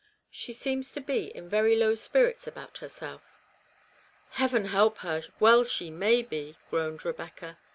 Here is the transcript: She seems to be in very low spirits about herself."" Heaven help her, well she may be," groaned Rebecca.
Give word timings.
She 0.31 0.51
seems 0.51 0.91
to 0.93 0.99
be 0.99 1.25
in 1.25 1.47
very 1.47 1.75
low 1.75 1.93
spirits 1.93 2.47
about 2.47 2.79
herself."" 2.79 3.21
Heaven 4.41 4.65
help 4.73 4.97
her, 5.05 5.21
well 5.39 5.63
she 5.63 5.91
may 5.91 6.23
be," 6.23 6.55
groaned 6.71 7.05
Rebecca. 7.05 7.59